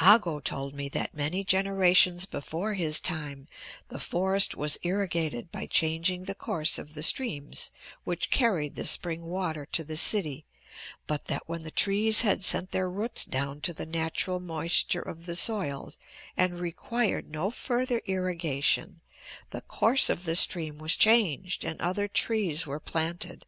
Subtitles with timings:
[0.00, 3.48] "Ago told me that many generations before his time
[3.88, 7.72] the forest was irrigated by changing the course of the streams
[8.04, 10.46] which carried the spring water to the city
[11.08, 15.26] but that when the trees had sent their roots down to the natural moisture of
[15.26, 15.92] the soil
[16.36, 19.00] and required no further irrigation,
[19.50, 23.44] the course of the stream was changed and other trees were planted.